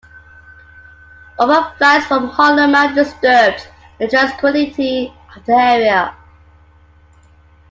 Overflights 1.37 2.05
from 2.07 2.31
Holloman 2.31 2.95
disturbed 2.95 3.67
the 3.99 4.07
tranquility 4.07 5.13
of 5.37 5.45
the 5.45 5.53
area. 5.53 6.15